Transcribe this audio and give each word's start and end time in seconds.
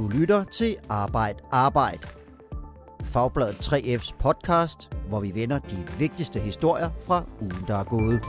Du 0.00 0.08
lytter 0.08 0.44
til 0.44 0.76
Arbejd 0.88 1.34
Arbejd. 1.50 1.98
Fagbladet 3.02 3.54
3F's 3.54 4.16
podcast, 4.18 4.90
hvor 5.08 5.20
vi 5.20 5.34
vender 5.34 5.58
de 5.58 5.86
vigtigste 5.98 6.40
historier 6.40 6.90
fra 7.06 7.24
ugen, 7.40 7.64
der 7.66 7.74
er 7.76 7.84
gået. 7.84 8.20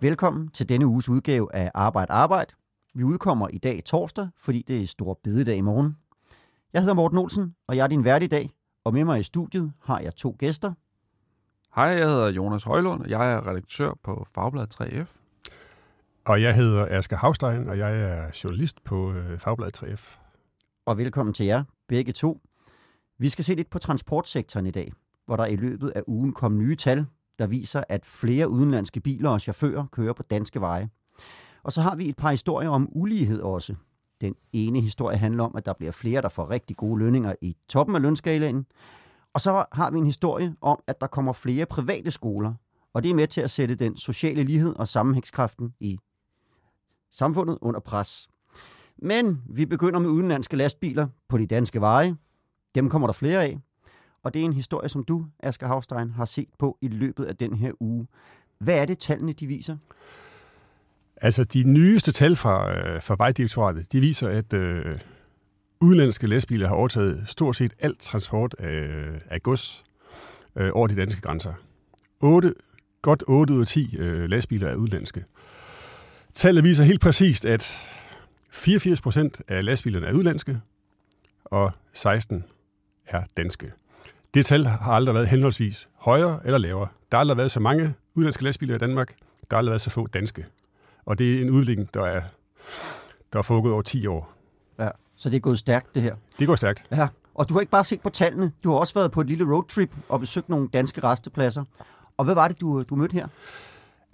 Velkommen 0.00 0.48
til 0.48 0.68
denne 0.68 0.86
uges 0.86 1.08
udgave 1.08 1.54
af 1.54 1.70
Arbejd 1.74 2.06
Arbejd. 2.10 2.46
Vi 2.94 3.02
udkommer 3.02 3.48
i 3.48 3.58
dag 3.58 3.84
torsdag, 3.84 4.28
fordi 4.38 4.64
det 4.68 4.82
er 4.82 4.86
stor 4.86 5.20
bededag 5.24 5.56
i 5.56 5.60
morgen. 5.60 5.96
Jeg 6.72 6.82
hedder 6.82 6.94
Morten 6.94 7.18
Olsen, 7.18 7.54
og 7.68 7.76
jeg 7.76 7.82
er 7.82 7.88
din 7.88 8.04
vært 8.04 8.22
i 8.22 8.26
dag. 8.26 8.50
Og 8.84 8.92
med 8.92 9.04
mig 9.04 9.20
i 9.20 9.22
studiet 9.22 9.72
har 9.82 10.00
jeg 10.00 10.16
to 10.16 10.36
gæster. 10.38 10.72
Hej, 11.74 11.84
jeg 11.84 12.08
hedder 12.08 12.32
Jonas 12.32 12.64
Højlund, 12.64 13.02
og 13.02 13.10
jeg 13.10 13.32
er 13.32 13.46
redaktør 13.46 13.92
på 14.02 14.26
Fagbladet 14.34 14.80
3F. 14.80 15.23
Og 16.26 16.42
jeg 16.42 16.54
hedder 16.54 16.86
Asger 16.90 17.16
Havstein, 17.16 17.68
og 17.68 17.78
jeg 17.78 18.00
er 18.00 18.40
journalist 18.44 18.84
på 18.84 19.12
øh, 19.12 19.38
Fagbladet 19.38 19.82
3F. 19.82 20.18
Og 20.86 20.98
velkommen 20.98 21.34
til 21.34 21.46
jer, 21.46 21.64
begge 21.88 22.12
to. 22.12 22.40
Vi 23.18 23.28
skal 23.28 23.44
se 23.44 23.54
lidt 23.54 23.70
på 23.70 23.78
transportsektoren 23.78 24.66
i 24.66 24.70
dag, 24.70 24.92
hvor 25.26 25.36
der 25.36 25.46
i 25.46 25.56
løbet 25.56 25.90
af 25.90 26.02
ugen 26.06 26.32
kom 26.32 26.58
nye 26.58 26.76
tal, 26.76 27.06
der 27.38 27.46
viser, 27.46 27.84
at 27.88 28.04
flere 28.04 28.48
udenlandske 28.48 29.00
biler 29.00 29.30
og 29.30 29.40
chauffører 29.40 29.86
kører 29.92 30.12
på 30.12 30.22
danske 30.22 30.60
veje. 30.60 30.88
Og 31.62 31.72
så 31.72 31.82
har 31.82 31.96
vi 31.96 32.08
et 32.08 32.16
par 32.16 32.30
historier 32.30 32.68
om 32.68 32.88
ulighed 32.92 33.40
også. 33.40 33.74
Den 34.20 34.34
ene 34.52 34.80
historie 34.80 35.16
handler 35.16 35.44
om, 35.44 35.56
at 35.56 35.66
der 35.66 35.72
bliver 35.72 35.92
flere, 35.92 36.22
der 36.22 36.28
får 36.28 36.50
rigtig 36.50 36.76
gode 36.76 36.98
lønninger 36.98 37.34
i 37.40 37.56
toppen 37.68 37.96
af 37.96 38.02
lønskalaen. 38.02 38.66
Og 39.34 39.40
så 39.40 39.64
har 39.72 39.90
vi 39.90 39.98
en 39.98 40.06
historie 40.06 40.54
om, 40.60 40.78
at 40.86 41.00
der 41.00 41.06
kommer 41.06 41.32
flere 41.32 41.66
private 41.66 42.10
skoler, 42.10 42.54
og 42.94 43.02
det 43.02 43.10
er 43.10 43.14
med 43.14 43.26
til 43.26 43.40
at 43.40 43.50
sætte 43.50 43.74
den 43.74 43.96
sociale 43.96 44.42
lighed 44.42 44.76
og 44.76 44.88
sammenhængskraften 44.88 45.74
i 45.80 45.98
samfundet 47.16 47.58
under 47.60 47.80
pres. 47.80 48.28
Men 48.98 49.42
vi 49.46 49.66
begynder 49.66 50.00
med 50.00 50.10
udenlandske 50.10 50.56
lastbiler 50.56 51.08
på 51.28 51.38
de 51.38 51.46
danske 51.46 51.80
veje. 51.80 52.16
Dem 52.74 52.88
kommer 52.88 53.08
der 53.08 53.12
flere 53.12 53.42
af. 53.44 53.58
Og 54.22 54.34
det 54.34 54.40
er 54.40 54.44
en 54.44 54.52
historie, 54.52 54.88
som 54.88 55.04
du, 55.04 55.26
Asger 55.40 55.66
Havstein, 55.66 56.10
har 56.10 56.24
set 56.24 56.48
på 56.58 56.78
i 56.80 56.88
løbet 56.88 57.24
af 57.24 57.36
den 57.36 57.54
her 57.54 57.72
uge. 57.80 58.06
Hvad 58.58 58.78
er 58.78 58.84
det, 58.84 58.98
tallene 58.98 59.32
de 59.32 59.46
viser? 59.46 59.76
Altså, 61.16 61.44
de 61.44 61.62
nyeste 61.62 62.12
tal 62.12 62.36
fra, 62.36 62.78
øh, 62.78 63.02
fra 63.02 63.14
Vejdirektoratet, 63.18 63.92
de 63.92 64.00
viser, 64.00 64.28
at 64.28 64.52
øh, 64.52 64.98
udenlandske 65.80 66.26
lastbiler 66.26 66.68
har 66.68 66.74
overtaget 66.74 67.22
stort 67.26 67.56
set 67.56 67.72
alt 67.78 68.00
transport 68.00 68.54
af, 68.58 68.88
af 69.30 69.42
gods 69.42 69.84
øh, 70.56 70.70
over 70.74 70.86
de 70.86 70.96
danske 70.96 71.20
grænser. 71.20 71.52
8, 72.20 72.54
godt 73.02 73.24
8 73.26 73.54
ud 73.54 73.60
af 73.60 73.66
10 73.66 73.96
øh, 73.96 74.28
lastbiler 74.28 74.68
er 74.68 74.74
udenlandske. 74.74 75.24
Tallet 76.34 76.64
viser 76.64 76.84
helt 76.84 77.00
præcist, 77.00 77.44
at 77.44 77.88
84 78.50 79.00
procent 79.00 79.42
af 79.48 79.64
lastbilerne 79.64 80.06
er 80.06 80.12
udenlandske, 80.12 80.60
og 81.44 81.72
16 81.92 82.44
er 83.06 83.22
danske. 83.36 83.72
Det 84.34 84.46
tal 84.46 84.66
har 84.66 84.92
aldrig 84.92 85.14
været 85.14 85.28
henholdsvis 85.28 85.88
højere 85.94 86.40
eller 86.44 86.58
lavere. 86.58 86.88
Der 87.12 87.16
har 87.16 87.20
aldrig 87.20 87.36
været 87.36 87.50
så 87.50 87.60
mange 87.60 87.94
udenlandske 88.14 88.44
lastbiler 88.44 88.74
i 88.74 88.78
Danmark. 88.78 89.14
Der 89.50 89.56
har 89.56 89.58
aldrig 89.58 89.70
været 89.70 89.80
så 89.80 89.90
få 89.90 90.06
danske. 90.06 90.46
Og 91.04 91.18
det 91.18 91.36
er 91.36 91.42
en 91.42 91.50
udvikling, 91.50 91.94
der 91.94 92.02
er, 92.02 92.22
der 93.32 93.38
er 93.38 93.42
foregået 93.42 93.72
over 93.72 93.82
10 93.82 94.06
år. 94.06 94.32
Ja, 94.78 94.88
så 95.16 95.30
det 95.30 95.36
er 95.36 95.40
gået 95.40 95.58
stærkt, 95.58 95.94
det 95.94 96.02
her. 96.02 96.16
Det 96.38 96.46
går 96.46 96.56
stærkt. 96.56 96.84
Ja, 96.90 97.08
og 97.34 97.48
du 97.48 97.54
har 97.54 97.60
ikke 97.60 97.70
bare 97.70 97.84
set 97.84 98.00
på 98.00 98.10
tallene. 98.10 98.52
Du 98.64 98.70
har 98.70 98.78
også 98.78 98.94
været 98.94 99.12
på 99.12 99.20
et 99.20 99.26
lille 99.26 99.54
roadtrip 99.54 99.96
og 100.08 100.20
besøgt 100.20 100.48
nogle 100.48 100.68
danske 100.72 101.02
restepladser. 101.02 101.64
Og 102.16 102.24
hvad 102.24 102.34
var 102.34 102.48
det, 102.48 102.60
du, 102.60 102.82
du 102.82 102.96
mødte 102.96 103.12
her? 103.12 103.28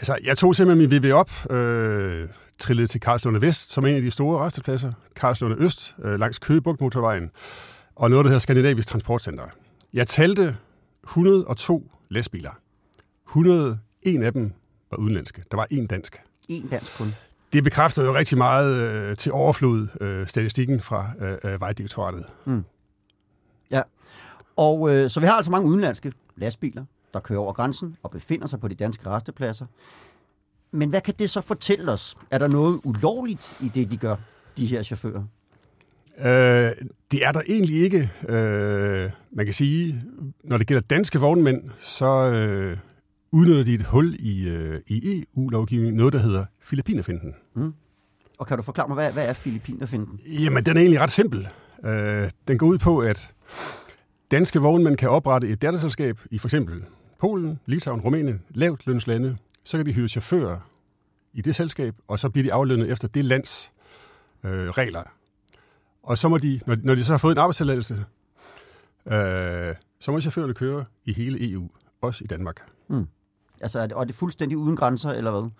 Altså, 0.01 0.19
jeg 0.25 0.39
tog 0.39 0.55
simpelthen 0.55 0.91
min 0.91 1.03
VV 1.03 1.13
op, 1.13 1.53
øh, 1.53 2.29
trillede 2.59 2.87
til 2.87 3.01
Karlslunde 3.01 3.43
Vest, 3.43 3.71
som 3.71 3.87
en 3.87 3.95
af 3.95 4.03
de 4.03 4.11
store 4.11 4.47
restepladser, 4.47 4.93
Karlslunde 5.17 5.57
Øst, 5.59 5.95
øh, 6.03 6.21
langs 6.21 6.39
Køgebugt 6.39 6.81
motorvejen, 6.81 7.31
og 7.97 8.11
noget, 8.11 8.25
der 8.25 8.29
hedder 8.29 8.41
Skandinavisk 8.41 8.89
Transportcenter. 8.89 9.45
Jeg 9.93 10.07
talte 10.07 10.57
102 11.05 11.91
lastbiler. 12.09 12.51
101 13.29 14.23
af 14.23 14.33
dem 14.33 14.53
var 14.91 14.97
udenlandske. 14.97 15.45
Der 15.51 15.57
var 15.57 15.67
en 15.71 15.87
dansk. 15.87 16.21
En 16.49 16.69
dansk 16.69 16.97
kun. 16.97 17.15
Det 17.53 17.65
bekræftede 17.65 18.07
jo 18.07 18.15
rigtig 18.15 18.39
meget 18.39 18.77
øh, 18.77 19.17
til 19.17 19.33
overflod 19.33 19.87
øh, 20.01 20.27
statistikken 20.27 20.81
fra 20.81 21.11
øh, 21.45 21.61
Vejdirektoratet. 21.61 22.25
Mm. 22.45 22.65
Ja, 23.71 23.83
og 24.57 24.95
øh, 24.95 25.11
så 25.11 25.21
vi 25.21 25.27
har 25.27 25.33
altså 25.33 25.51
mange 25.51 25.69
udenlandske 25.69 26.13
lastbiler, 26.37 26.85
der 27.15 27.21
kører 27.21 27.39
over 27.39 27.53
grænsen 27.53 27.97
og 28.03 28.11
befinder 28.11 28.47
sig 28.47 28.61
på 28.61 28.69
de 28.69 28.75
danske 28.75 29.11
restepladser. 29.11 29.67
Men 30.71 30.89
hvad 30.91 31.01
kan 31.01 31.15
det 31.19 31.31
så 31.31 31.41
fortælle 31.41 31.93
os? 31.93 32.17
Er 32.31 32.39
der 32.39 32.49
noget 32.49 32.81
ulovligt 32.85 33.57
i 33.61 33.69
det, 33.69 33.91
de 33.91 33.97
gør, 33.97 34.17
de 34.57 34.67
her 34.67 34.83
chauffører? 34.83 35.23
Øh, 36.19 36.73
det 37.13 37.27
er 37.27 37.33
der 37.33 37.43
egentlig 37.49 37.83
ikke. 37.83 38.11
Øh, 38.29 39.11
man 39.33 39.47
kan 39.47 39.55
sige, 39.55 40.03
når 40.45 40.59
det 40.59 40.67
gælder 40.67 40.81
danske 40.81 41.21
vognmænd, 41.21 41.63
så 41.79 42.07
øh, 42.07 42.77
udnytter 43.33 43.65
de 43.65 43.75
et 43.75 43.83
hul 43.83 44.17
i, 44.19 44.49
øh, 44.49 44.81
i 44.87 45.25
EU-lovgivningen, 45.37 45.97
noget 45.97 46.13
der 46.13 46.19
hedder 46.19 46.45
Filippinerfinden. 46.61 47.35
Mm. 47.55 47.75
Og 48.39 48.47
kan 48.47 48.57
du 48.57 48.63
forklare 48.63 48.89
mig, 48.89 48.95
hvad, 48.95 49.13
hvad 49.13 49.27
er 49.27 49.33
Filippinerfinden? 49.33 50.21
Jamen, 50.27 50.67
den 50.67 50.77
er 50.77 50.81
egentlig 50.81 51.01
ret 51.01 51.11
simpel. 51.11 51.49
Øh, 51.85 52.31
den 52.49 52.59
går 52.59 52.67
ud 52.67 52.79
på, 52.79 52.99
at 52.99 53.31
danske 54.31 54.59
vognmænd 54.59 54.97
kan 54.97 55.11
oprette 55.11 55.49
et 55.49 55.63
datterselskab 55.63 56.19
i 56.31 56.39
for 56.39 56.49
eksempel 56.49 56.85
Polen, 57.21 57.61
Litauen, 57.67 58.01
Rumænien, 58.01 58.43
lavt 58.51 58.87
lønslande. 58.87 59.37
Så 59.65 59.77
kan 59.77 59.87
de 59.87 59.93
hyre 59.93 60.09
chauffører 60.09 60.59
i 61.33 61.41
det 61.41 61.57
selskab, 61.57 61.95
og 62.09 62.19
så 62.19 62.29
bliver 62.29 62.43
de 62.45 62.53
aflønnet 62.53 62.91
efter 62.91 63.09
det 63.09 63.25
lands 63.25 63.73
øh, 64.45 64.69
regler. 64.69 65.03
Og 66.03 66.19
så 66.19 66.29
må 66.29 66.39
de, 66.39 66.61
når, 66.67 66.77
når 66.83 66.95
de 66.95 67.05
så 67.05 67.13
har 67.13 67.19
fået 67.19 67.33
en 67.33 67.39
arbejdstilladelse, 67.39 68.05
øh, 69.07 69.75
så 70.01 70.13
må 70.13 70.21
chaufførerne 70.21 70.55
køre 70.55 70.85
i 71.05 71.13
hele 71.13 71.51
EU, 71.51 71.69
også 72.01 72.25
i 72.25 72.27
Danmark. 72.27 72.61
Mm. 72.89 73.07
Altså, 73.61 73.89
og 73.95 74.01
er 74.01 74.05
det 74.05 74.15
fuldstændig 74.15 74.59
uden 74.59 74.77
grænser, 74.77 75.11
eller 75.11 75.31
hvad? 75.31 75.51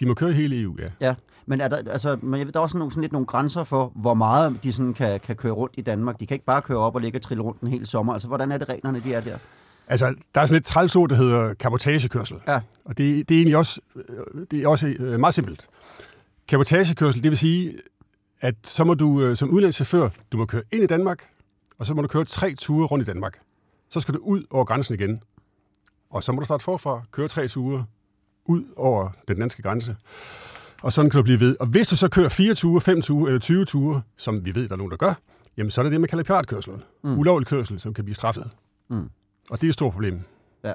De 0.00 0.06
må 0.06 0.14
køre 0.14 0.30
i 0.30 0.34
hele 0.34 0.60
EU, 0.60 0.76
ja. 0.78 0.88
Ja, 1.00 1.14
men 1.46 1.60
er 1.60 1.68
der, 1.68 1.76
altså, 1.76 2.18
men 2.22 2.38
jeg 2.38 2.46
ved, 2.46 2.52
der 2.52 2.58
er 2.60 2.62
også 2.62 2.78
nogle, 2.78 2.92
sådan 2.92 3.00
lidt 3.00 3.12
nogle 3.12 3.26
grænser 3.26 3.64
for, 3.64 3.92
hvor 3.94 4.14
meget 4.14 4.62
de 4.62 4.72
sådan 4.72 4.94
kan, 4.94 5.20
kan 5.20 5.36
køre 5.36 5.52
rundt 5.52 5.74
i 5.78 5.82
Danmark. 5.82 6.20
De 6.20 6.26
kan 6.26 6.34
ikke 6.34 6.44
bare 6.44 6.62
køre 6.62 6.78
op 6.78 6.94
og 6.94 7.00
ligge 7.00 7.18
og 7.18 7.22
trille 7.22 7.42
rundt 7.42 7.60
en 7.60 7.68
hel 7.68 7.86
sommer. 7.86 8.12
Altså, 8.12 8.28
hvordan 8.28 8.52
er 8.52 8.58
det 8.58 8.68
reglerne, 8.68 9.00
de 9.00 9.14
er 9.14 9.20
der? 9.20 9.38
Altså, 9.88 10.14
der 10.34 10.40
er 10.40 10.46
sådan 10.46 10.60
et 10.60 10.64
trælsord, 10.64 11.08
der 11.08 11.16
hedder 11.16 11.54
kabotagekørsel. 11.54 12.36
Ja. 12.48 12.60
Og 12.84 12.98
det, 12.98 13.28
det 13.28 13.34
er 13.34 13.38
egentlig 13.38 13.56
også, 13.56 13.80
det 14.50 14.62
er 14.62 14.68
også 14.68 14.86
øh, 14.86 15.20
meget 15.20 15.34
simpelt. 15.34 15.66
Kabotagekørsel, 16.48 17.22
det 17.22 17.30
vil 17.30 17.38
sige, 17.38 17.78
at 18.40 18.54
så 18.64 18.84
må 18.84 18.94
du 18.94 19.22
øh, 19.22 19.36
som 19.36 19.50
udlandschauffør, 19.50 20.08
du 20.32 20.36
må 20.36 20.46
køre 20.46 20.62
ind 20.72 20.82
i 20.82 20.86
Danmark, 20.86 21.28
og 21.78 21.86
så 21.86 21.94
må 21.94 22.02
du 22.02 22.08
køre 22.08 22.24
tre 22.24 22.54
ture 22.54 22.86
rundt 22.86 23.08
i 23.08 23.10
Danmark. 23.10 23.38
Så 23.88 24.00
skal 24.00 24.14
du 24.14 24.18
ud 24.18 24.44
over 24.50 24.64
grænsen 24.64 24.94
igen. 24.94 25.22
Og 26.10 26.22
så 26.22 26.32
må 26.32 26.40
du 26.40 26.44
starte 26.44 26.64
forfra, 26.64 27.02
køre 27.10 27.28
tre 27.28 27.48
ture 27.48 27.84
ud 28.44 28.64
over 28.76 29.10
den 29.28 29.36
danske 29.36 29.62
grænse. 29.62 29.96
Og 30.82 30.92
sådan 30.92 31.10
kan 31.10 31.18
du 31.18 31.22
blive 31.22 31.40
ved. 31.40 31.56
Og 31.60 31.66
hvis 31.66 31.88
du 31.88 31.96
så 31.96 32.08
kører 32.08 32.28
fire 32.28 32.54
ture, 32.54 32.80
fem 32.80 33.02
ture 33.02 33.28
eller 33.28 33.40
20 33.40 33.64
ture, 33.64 34.02
som 34.16 34.44
vi 34.44 34.54
ved, 34.54 34.68
der 34.68 34.74
er 34.74 34.76
nogen, 34.76 34.90
der 34.90 34.96
gør, 34.96 35.14
jamen 35.56 35.70
så 35.70 35.80
er 35.80 35.82
det 35.82 35.92
det, 35.92 36.00
man 36.00 36.08
kalder 36.08 36.24
piratkørsel. 36.24 36.72
Mm. 37.02 37.18
Ulovlig 37.18 37.46
kørsel, 37.46 37.80
som 37.80 37.94
kan 37.94 38.04
blive 38.04 38.14
straffet. 38.14 38.50
Mm. 38.90 39.10
Og 39.50 39.60
det 39.60 39.66
er 39.66 39.68
et 39.68 39.74
stort 39.74 39.92
problem. 39.92 40.20
Ja. 40.64 40.72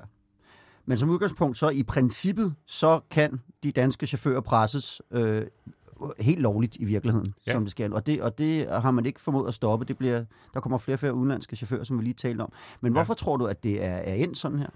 Men 0.86 0.98
som 0.98 1.10
udgangspunkt, 1.10 1.58
så 1.58 1.70
i 1.70 1.84
princippet, 1.84 2.56
så 2.66 3.00
kan 3.12 3.40
de 3.64 3.72
danske 3.72 4.08
chauffører 4.08 4.42
presses 4.42 5.02
øh, 5.12 5.46
helt 6.20 6.42
lovligt 6.42 6.76
i 6.76 6.86
virkeligheden, 6.86 7.34
ja. 7.48 7.52
som 7.52 7.64
det 7.64 7.72
sker. 7.72 7.90
Og 7.92 8.06
det, 8.06 8.22
og 8.22 8.38
det 8.38 8.68
har 8.82 8.92
man 8.92 9.06
ikke 9.06 9.22
formået 9.22 9.48
at 9.48 9.54
stoppe. 9.54 9.86
Det 9.86 9.98
bliver, 9.98 10.26
der 10.54 10.60
kommer 10.60 10.78
flere 10.78 10.96
og 10.96 11.00
flere 11.00 11.14
udenlandske 11.14 11.56
chauffører, 11.56 11.84
som 11.84 11.98
vi 11.98 12.04
lige 12.04 12.14
talte 12.14 12.42
om. 12.42 12.54
Men 12.82 12.92
ja. 12.92 12.98
hvorfor 12.98 13.14
tror 13.14 13.38
du, 13.38 13.46
at 13.46 13.64
det 13.64 13.84
er, 13.84 13.96
er 13.96 14.14
endt 14.14 14.38
sådan 14.38 14.60
her? 14.60 14.70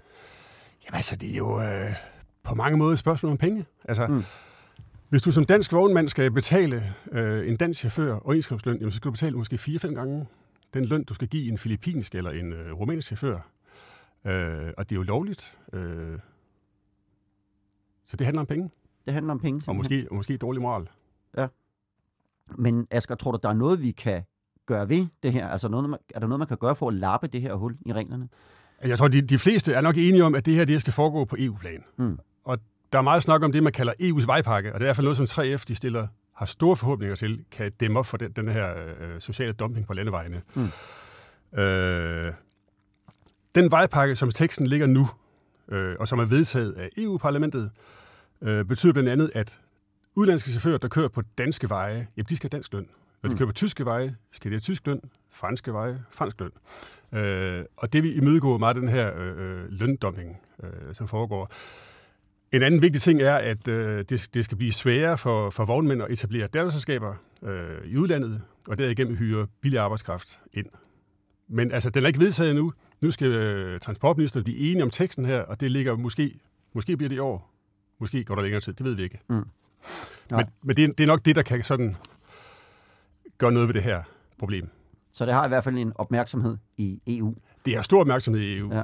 Jamen 0.84 0.96
altså, 0.96 1.16
det 1.16 1.32
er 1.32 1.36
jo 1.36 1.60
øh, 1.60 1.94
på 2.42 2.54
mange 2.54 2.78
måder 2.78 2.92
et 2.92 2.98
spørgsmål 2.98 3.32
om 3.32 3.38
penge. 3.38 3.64
Altså, 3.84 4.06
mm. 4.06 4.24
hvis 5.08 5.22
du 5.22 5.32
som 5.32 5.44
dansk 5.44 5.72
vognmand 5.72 6.08
skal 6.08 6.30
betale 6.30 6.94
øh, 7.12 7.48
en 7.48 7.56
dansk 7.56 7.78
chauffør 7.78 8.18
overenskomstløn, 8.18 8.76
jamen, 8.76 8.90
så 8.90 8.96
skal 8.96 9.06
du 9.06 9.12
betale 9.12 9.36
måske 9.36 9.56
4-5 9.56 9.94
gange 9.94 10.26
den 10.74 10.84
løn, 10.84 11.04
du 11.04 11.14
skal 11.14 11.28
give 11.28 11.48
en 11.48 11.58
filippinsk 11.58 12.14
eller 12.14 12.30
en 12.30 12.52
øh, 12.52 12.72
rumænsk 12.72 13.06
chauffør. 13.06 13.38
Øh, 14.26 14.72
og 14.76 14.90
det 14.90 14.96
er 14.96 15.00
jo 15.00 15.02
lovligt. 15.02 15.58
Øh, 15.72 16.18
så 18.06 18.16
det 18.16 18.24
handler 18.24 18.40
om 18.40 18.46
penge. 18.46 18.70
Det 19.04 19.14
handler 19.14 19.32
om 19.32 19.40
penge. 19.40 19.62
Og 19.66 19.76
måske, 19.76 20.06
og 20.10 20.16
måske 20.16 20.36
dårlig 20.36 20.62
moral. 20.62 20.88
Ja. 21.36 21.46
Men 22.58 22.86
Asger, 22.90 23.14
tror 23.14 23.32
du, 23.32 23.38
der 23.42 23.48
er 23.48 23.52
noget, 23.52 23.82
vi 23.82 23.90
kan 23.90 24.22
gøre 24.66 24.88
ved 24.88 25.06
det 25.22 25.32
her? 25.32 25.48
Altså, 25.48 25.68
noget, 25.68 25.98
er 26.14 26.20
der 26.20 26.26
noget, 26.26 26.38
man 26.38 26.48
kan 26.48 26.56
gøre 26.56 26.76
for 26.76 26.88
at 26.88 26.94
lappe 26.94 27.26
det 27.26 27.40
her 27.40 27.54
hul 27.54 27.76
i 27.86 27.92
reglerne? 27.92 28.28
Jeg 28.84 28.98
tror, 28.98 29.08
de, 29.08 29.20
de 29.22 29.38
fleste 29.38 29.72
er 29.72 29.80
nok 29.80 29.96
enige 29.96 30.24
om, 30.24 30.34
at 30.34 30.46
det 30.46 30.54
her 30.54 30.64
det 30.64 30.80
skal 30.80 30.92
foregå 30.92 31.24
på 31.24 31.36
EU-plan. 31.38 31.84
Mm. 31.96 32.18
Og 32.44 32.58
der 32.92 32.98
er 32.98 33.02
meget 33.02 33.22
snak 33.22 33.42
om 33.42 33.52
det, 33.52 33.62
man 33.62 33.72
kalder 33.72 33.92
EU's 33.92 34.26
vejpakke, 34.26 34.74
og 34.74 34.80
det 34.80 34.86
er 34.86 34.86
i 34.86 34.88
hvert 34.88 34.96
fald 34.96 35.04
noget, 35.04 35.28
som 35.28 35.42
3F 35.42 35.64
de 35.68 35.74
stiller, 35.74 36.06
har 36.34 36.46
store 36.46 36.76
forhåbninger 36.76 37.16
til, 37.16 37.44
kan 37.50 37.72
dæmme 37.80 37.98
op 37.98 38.06
for 38.06 38.16
den, 38.16 38.32
den 38.32 38.48
her 38.48 38.74
øh, 39.00 39.20
sociale 39.20 39.52
dumping 39.52 39.86
på 39.86 39.94
landevejene. 39.94 40.42
Mm. 40.54 40.68
Øh, 41.60 42.32
den 43.54 43.70
vejpakke, 43.70 44.16
som 44.16 44.30
teksten 44.30 44.66
ligger 44.66 44.86
nu, 44.86 45.08
øh, 45.68 45.96
og 46.00 46.08
som 46.08 46.18
er 46.18 46.24
vedtaget 46.24 46.72
af 46.72 46.88
EU-parlamentet, 46.96 47.70
øh, 48.42 48.64
betyder 48.64 48.92
blandt 48.92 49.08
andet, 49.10 49.30
at 49.34 49.60
Udlandske 50.16 50.50
chauffører, 50.50 50.78
der 50.78 50.88
kører 50.88 51.08
på 51.08 51.22
danske 51.38 51.68
veje, 51.70 52.06
jamen 52.16 52.26
de 52.28 52.36
skal 52.36 52.50
have 52.50 52.56
dansk 52.58 52.72
løn. 52.72 52.88
Når 53.22 53.28
de 53.28 53.34
Mm. 53.34 53.38
kører 53.38 53.46
på 53.48 53.52
tyske 53.52 53.84
veje, 53.84 54.16
skal 54.32 54.50
de 54.50 54.54
have 54.54 54.60
tysk 54.60 54.86
løn. 54.86 55.00
Franske 55.30 55.72
veje, 55.72 56.02
fransk 56.10 56.36
løn. 56.40 56.50
Øh, 57.20 57.64
og 57.76 57.92
det 57.92 58.02
vil 58.02 58.16
imødegå 58.16 58.58
meget 58.58 58.76
den 58.76 58.88
her 58.88 59.18
øh, 59.18 59.38
øh, 59.38 59.64
løndumping, 59.70 60.36
øh, 60.62 60.94
som 60.94 61.08
foregår. 61.08 61.52
En 62.52 62.62
anden 62.62 62.82
vigtig 62.82 63.02
ting 63.02 63.22
er, 63.22 63.34
at 63.34 63.68
øh, 63.68 64.04
det, 64.08 64.28
det 64.34 64.44
skal 64.44 64.56
blive 64.56 64.72
sværere 64.72 65.18
for, 65.18 65.50
for 65.50 65.64
vognmænd 65.64 66.02
at 66.02 66.10
etablere 66.10 66.46
datterselskaber 66.46 67.14
øh, 67.42 67.84
i 67.84 67.96
udlandet, 67.96 68.42
og 68.68 68.78
derigennem 68.78 69.16
hyre 69.16 69.46
billig 69.60 69.78
arbejdskraft 69.78 70.40
ind. 70.52 70.66
Men 71.48 71.72
altså, 71.72 71.90
den 71.90 72.02
er 72.02 72.06
ikke 72.06 72.20
vedtaget 72.20 72.50
endnu. 72.50 72.72
Nu 73.00 73.10
skal 73.10 73.26
øh, 73.26 73.80
transportministeren 73.80 74.44
blive 74.44 74.58
enige 74.58 74.82
om 74.82 74.90
teksten 74.90 75.24
her, 75.24 75.40
og 75.40 75.60
det 75.60 75.70
ligger 75.70 75.96
måske, 75.96 76.40
måske 76.72 76.96
bliver 76.96 77.08
det 77.08 77.16
i 77.16 77.18
år. 77.18 77.50
Måske 77.98 78.24
går 78.24 78.34
der 78.34 78.42
længere 78.42 78.60
tid, 78.60 78.72
det 78.72 78.84
ved 78.86 78.94
vi 78.94 79.02
ikke. 79.02 79.20
Mm. 79.28 79.34
Nej. 79.34 79.44
Men, 80.42 80.46
men 80.62 80.76
det, 80.76 80.84
er- 80.84 80.88
det 80.92 81.00
er 81.00 81.06
nok 81.06 81.24
det, 81.24 81.36
der 81.36 81.42
kan 81.42 81.62
sådan 81.64 81.96
gøre 83.38 83.52
noget 83.52 83.68
ved 83.68 83.74
det 83.74 83.82
her 83.82 84.02
problem. 84.38 84.68
Så 85.12 85.26
det 85.26 85.34
har 85.34 85.44
i 85.44 85.48
hvert 85.48 85.64
fald 85.64 85.78
en 85.78 85.92
opmærksomhed 85.94 86.56
i 86.76 87.00
EU. 87.06 87.34
Det 87.64 87.74
har 87.74 87.82
stor 87.82 88.00
opmærksomhed 88.00 88.40
i 88.42 88.56
EU. 88.58 88.74
Ja. 88.74 88.82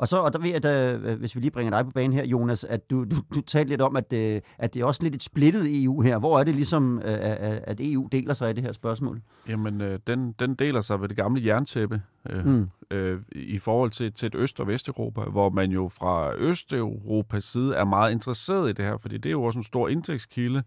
Og 0.00 0.08
så, 0.08 0.16
og 0.16 0.32
der 0.32 0.38
ved 0.38 0.48
jeg, 0.48 0.64
at, 0.64 1.04
øh, 1.10 1.18
hvis 1.18 1.36
vi 1.36 1.40
lige 1.40 1.50
bringer 1.50 1.70
dig 1.70 1.84
på 1.84 1.90
banen 1.90 2.12
her, 2.12 2.24
Jonas, 2.24 2.64
at 2.64 2.90
du, 2.90 3.04
du, 3.04 3.16
du 3.34 3.40
talte 3.40 3.68
lidt 3.68 3.80
om, 3.80 3.96
at, 3.96 4.12
øh, 4.12 4.40
at 4.58 4.74
det 4.74 4.80
er 4.82 4.84
også 4.84 5.02
lidt 5.02 5.14
et 5.14 5.22
splittet 5.22 5.84
EU 5.84 6.00
her. 6.00 6.18
Hvor 6.18 6.40
er 6.40 6.44
det 6.44 6.54
ligesom, 6.54 6.98
øh, 6.98 7.18
at 7.62 7.76
EU 7.80 8.08
deler 8.12 8.34
sig 8.34 8.50
i 8.50 8.52
det 8.52 8.62
her 8.62 8.72
spørgsmål? 8.72 9.20
Jamen, 9.48 9.82
den, 10.06 10.32
den 10.38 10.54
deler 10.54 10.80
sig 10.80 11.00
ved 11.00 11.08
det 11.08 11.16
gamle 11.16 11.46
jerntæppe 11.46 12.02
øh, 12.30 12.46
Mm. 12.46 12.68
øh, 12.90 13.20
i 13.32 13.58
forhold 13.58 13.90
til, 13.90 14.12
til 14.12 14.26
et 14.26 14.34
Øst- 14.34 14.60
og 14.60 14.66
Vesteuropa, 14.66 15.20
hvor 15.20 15.50
man 15.50 15.70
jo 15.70 15.88
fra 15.88 16.34
Østeuropas 16.36 17.44
side 17.44 17.74
er 17.76 17.84
meget 17.84 18.12
interesseret 18.12 18.70
i 18.70 18.72
det 18.72 18.84
her, 18.84 18.96
fordi 18.96 19.16
det 19.18 19.26
er 19.26 19.32
jo 19.32 19.42
også 19.42 19.58
en 19.58 19.62
stor 19.64 19.88
indtægtskilde. 19.88 20.62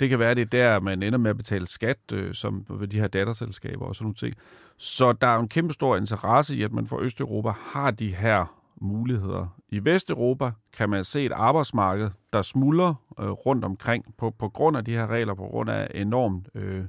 Det 0.00 0.08
kan 0.08 0.18
være, 0.18 0.34
det 0.34 0.42
er 0.42 0.46
der, 0.46 0.80
man 0.80 1.02
ender 1.02 1.18
med 1.18 1.30
at 1.30 1.36
betale 1.36 1.66
skat, 1.66 1.98
øh, 2.12 2.34
som 2.34 2.66
ved 2.70 2.88
de 2.88 3.00
her 3.00 3.08
datterselskaber 3.08 3.86
og 3.86 3.94
sådan 3.94 4.04
nogle 4.04 4.14
ting. 4.14 4.34
Så 4.76 5.12
der 5.12 5.26
er 5.26 5.34
jo 5.34 5.40
en 5.40 5.48
kæmpe 5.48 5.72
stor 5.72 5.96
interesse 5.96 6.56
i, 6.56 6.62
at 6.62 6.72
man 6.72 6.86
for 6.86 6.98
Østeuropa 6.98 7.48
har 7.48 7.90
de 7.90 8.14
her 8.14 8.60
muligheder. 8.80 9.46
I 9.68 9.84
Vesteuropa 9.84 10.50
kan 10.76 10.90
man 10.90 11.04
se 11.04 11.24
et 11.24 11.32
arbejdsmarked, 11.32 12.10
der 12.32 12.42
smuldrer 12.42 12.94
øh, 13.20 13.30
rundt 13.30 13.64
omkring 13.64 14.14
på, 14.18 14.30
på 14.30 14.48
grund 14.48 14.76
af 14.76 14.84
de 14.84 14.92
her 14.92 15.06
regler, 15.06 15.34
på 15.34 15.46
grund 15.46 15.70
af 15.70 15.90
enormt 15.94 16.48
øh, 16.54 16.84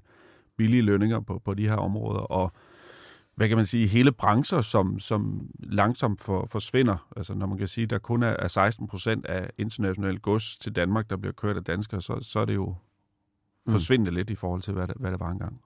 billige 0.58 0.82
lønninger 0.82 1.20
på, 1.20 1.42
på 1.46 1.54
de 1.54 1.68
her 1.68 1.76
områder, 1.76 2.20
og 2.20 2.52
hvad 3.36 3.48
kan 3.48 3.58
man 3.58 3.66
sige, 3.66 3.88
hele 3.88 4.12
brancher, 4.12 4.62
som, 4.62 5.00
som 5.00 5.50
langsomt 5.60 6.22
for, 6.22 6.48
forsvinder. 6.52 7.08
Altså 7.18 7.34
når 7.34 7.46
man 7.46 7.58
kan 7.58 7.68
sige, 7.68 7.84
at 7.84 7.90
der 7.90 7.98
kun 7.98 8.24
er, 8.24 8.36
er 8.40 8.48
16 8.48 8.88
procent 8.88 9.26
af 9.26 9.50
international 9.58 10.20
gods 10.20 10.58
til 10.58 10.76
Danmark, 10.76 11.10
der 11.10 11.18
bliver 11.18 11.34
kørt 11.34 11.58
af 11.58 11.64
danskere, 11.64 12.02
så, 12.02 12.20
så 12.22 12.40
er 12.40 12.46
det 12.46 12.56
jo 12.56 12.76
Mm. 13.66 13.72
forsvindende 13.72 14.12
lidt 14.12 14.30
i 14.30 14.36
forhold 14.36 14.62
til, 14.62 14.74
hvad 14.74 14.88
det, 14.88 14.96
hvad 15.00 15.12
det 15.12 15.20
var 15.20 15.30
engang. 15.30 15.62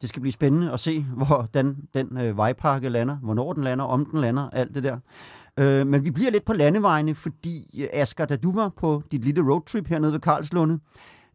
Det 0.00 0.08
skal 0.08 0.20
blive 0.20 0.32
spændende 0.32 0.72
at 0.72 0.80
se, 0.80 1.02
hvordan 1.02 1.88
den 1.94 2.18
øh, 2.20 2.36
vejpakke 2.36 2.88
lander, 2.88 3.16
hvornår 3.16 3.52
den 3.52 3.64
lander, 3.64 3.84
om 3.84 4.06
den 4.06 4.20
lander, 4.20 4.50
alt 4.50 4.74
det 4.74 4.82
der. 4.82 4.98
Øh, 5.56 5.86
men 5.86 6.04
vi 6.04 6.10
bliver 6.10 6.30
lidt 6.30 6.44
på 6.44 6.52
landevejene, 6.52 7.14
fordi 7.14 7.80
øh, 7.82 7.88
Asger, 7.92 8.24
da 8.24 8.36
du 8.36 8.52
var 8.52 8.68
på 8.68 9.02
dit 9.10 9.24
lille 9.24 9.52
roadtrip 9.52 9.86
hernede 9.86 10.12
ved 10.12 10.20
Karlslunde, 10.20 10.80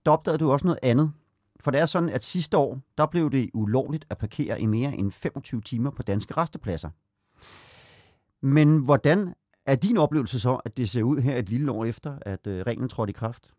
der 0.05 0.11
opdagede 0.11 0.37
du 0.37 0.51
også 0.51 0.67
noget 0.67 0.79
andet. 0.83 1.11
For 1.59 1.71
det 1.71 1.81
er 1.81 1.85
sådan, 1.85 2.09
at 2.09 2.23
sidste 2.23 2.57
år, 2.57 2.79
der 2.97 3.05
blev 3.05 3.31
det 3.31 3.49
ulovligt 3.53 4.05
at 4.09 4.17
parkere 4.17 4.61
i 4.61 4.65
mere 4.65 4.95
end 4.95 5.11
25 5.11 5.61
timer 5.61 5.89
på 5.89 6.03
danske 6.03 6.33
restepladser. 6.37 6.89
Men 8.41 8.77
hvordan 8.77 9.33
er 9.65 9.75
din 9.75 9.97
oplevelse 9.97 10.39
så, 10.39 10.55
at 10.55 10.77
det 10.77 10.89
ser 10.89 11.03
ud 11.03 11.19
her 11.19 11.35
et 11.35 11.49
lille 11.49 11.71
år 11.71 11.85
efter, 11.85 12.17
at 12.21 12.47
øh, 12.47 12.61
reglen 12.67 12.89
trådte 12.89 13.11
i 13.11 13.13
kraft? 13.13 13.53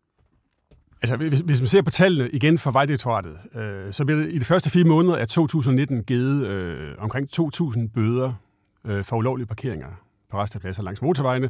Altså, 1.03 1.17
hvis, 1.17 1.39
hvis 1.39 1.61
man 1.61 1.67
ser 1.67 1.81
på 1.81 1.91
tallene 1.91 2.29
igen 2.29 2.57
fra 2.57 2.71
Vejdirektoratet, 2.71 3.37
øh, 3.55 3.93
så 3.93 4.05
bliver 4.05 4.19
det 4.19 4.31
i 4.31 4.39
de 4.39 4.45
første 4.45 4.69
fire 4.69 4.83
måneder 4.83 5.15
af 5.15 5.27
2019 5.27 6.03
givet 6.03 6.47
øh, 6.47 6.95
omkring 6.97 7.29
2.000 7.39 7.87
bøder 7.93 8.33
øh, 8.85 9.03
for 9.03 9.15
ulovlige 9.15 9.47
parkeringer 9.47 9.87
på 10.31 10.41
restepladser 10.41 10.83
langs 10.83 11.01
motorvejene, 11.01 11.49